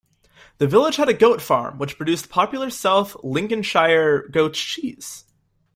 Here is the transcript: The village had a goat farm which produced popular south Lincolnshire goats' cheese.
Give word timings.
The 0.57 0.65
village 0.65 0.95
had 0.95 1.09
a 1.09 1.13
goat 1.13 1.43
farm 1.43 1.77
which 1.77 1.95
produced 1.97 2.27
popular 2.31 2.71
south 2.71 3.15
Lincolnshire 3.23 4.27
goats' 4.31 4.59
cheese. 4.59 5.25